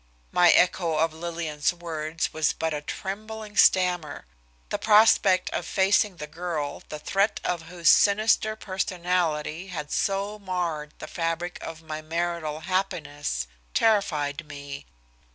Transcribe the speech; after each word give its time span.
My 0.31 0.49
echo 0.49 0.97
of 0.97 1.13
Lillian's 1.13 1.71
words 1.71 2.33
was 2.33 2.53
but 2.53 2.73
a 2.73 2.81
trembling 2.81 3.55
stammer. 3.55 4.25
The 4.69 4.79
prospect 4.79 5.51
of 5.51 5.63
facing 5.67 6.15
the 6.15 6.25
girl 6.25 6.81
the 6.89 6.97
thread 6.97 7.39
of 7.43 7.61
whose 7.67 7.87
sinister 7.89 8.55
personality 8.55 9.67
had 9.67 9.91
so 9.91 10.39
marred 10.39 10.95
the 10.97 11.05
fabric 11.05 11.59
of 11.61 11.83
my 11.83 12.01
marital 12.01 12.61
happiness 12.61 13.45
terrified 13.75 14.47
me. 14.47 14.87